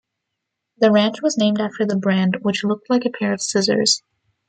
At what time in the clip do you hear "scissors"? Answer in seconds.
3.43-4.01